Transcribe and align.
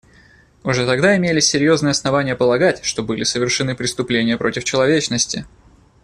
Уже 0.63 0.87
тогда 0.87 1.15
имелись 1.15 1.45
серьезные 1.45 1.91
основания 1.91 2.35
полагать, 2.35 2.83
что 2.83 3.03
были 3.03 3.23
совершены 3.23 3.75
преступления 3.75 4.35
против 4.35 4.63
человечности. 4.63 5.45